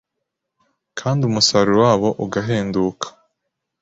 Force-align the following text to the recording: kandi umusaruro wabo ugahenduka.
kandi 0.99 1.21
umusaruro 1.29 1.79
wabo 1.85 2.09
ugahenduka. 2.25 3.07